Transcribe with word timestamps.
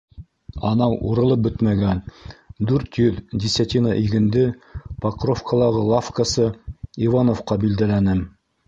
Анау 0.69 0.95
урылып 1.09 1.43
бөтмәгән 1.47 2.01
дүрт 2.71 2.99
йөҙ 3.03 3.19
десятина 3.45 3.95
игенде 4.07 4.49
Покровкалағы 5.07 5.89
лавкасы 5.95 6.53
Ивановҡа 7.09 7.65
билдәләнем. 7.69 8.31